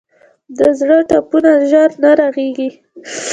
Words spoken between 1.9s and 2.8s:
نه رغېږي.